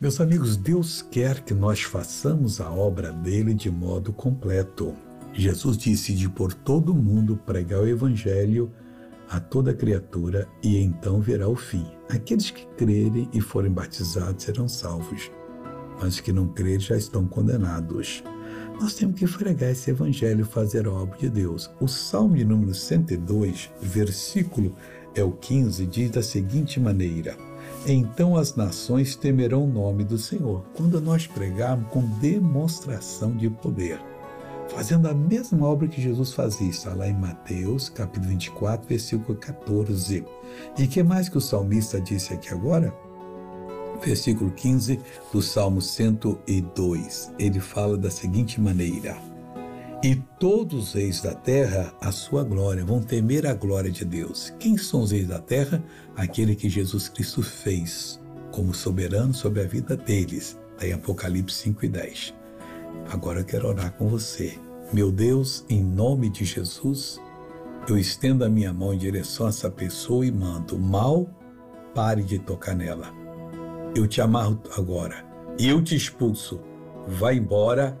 [0.00, 4.94] Meus amigos, Deus quer que nós façamos a obra dele de modo completo.
[5.34, 8.72] Jesus disse de por todo mundo pregar o evangelho
[9.28, 11.84] a toda criatura e então virá o fim.
[12.08, 15.30] Aqueles que crerem e forem batizados serão salvos,
[16.00, 18.24] mas os que não crerem já estão condenados.
[18.80, 21.70] Nós temos que fregar esse evangelho fazer a obra de Deus.
[21.78, 24.74] O Salmo de número 102, versículo
[25.14, 27.36] é o 15, diz da seguinte maneira:
[27.86, 30.64] então as nações temerão o nome do Senhor.
[30.74, 34.00] Quando nós pregarmos com demonstração de poder,
[34.68, 40.24] fazendo a mesma obra que Jesus fazia, está lá em Mateus, capítulo 24, versículo 14.
[40.78, 42.94] E que mais que o salmista disse aqui agora?
[44.04, 44.98] Versículo 15
[45.32, 47.32] do Salmo 102.
[47.38, 49.16] Ele fala da seguinte maneira:
[50.02, 54.50] e todos os reis da terra, a sua glória, vão temer a glória de Deus.
[54.58, 55.82] Quem são os reis da terra?
[56.16, 58.18] Aquele que Jesus Cristo fez
[58.50, 60.58] como soberano sobre a vida deles.
[60.72, 62.34] Está em Apocalipse 5 e 10.
[63.10, 64.58] Agora eu quero orar com você.
[64.90, 67.20] Meu Deus, em nome de Jesus,
[67.86, 71.28] eu estendo a minha mão em direção a essa pessoa e mando: mal,
[71.94, 73.12] pare de tocar nela.
[73.94, 75.26] Eu te amarro agora
[75.58, 76.58] e eu te expulso.
[77.06, 78.00] Vá embora